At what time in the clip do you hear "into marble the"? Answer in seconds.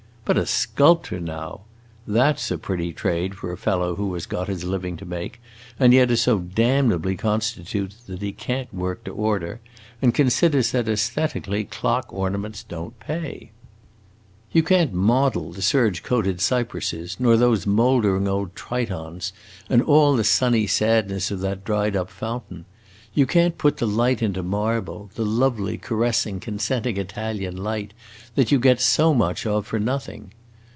24.21-25.25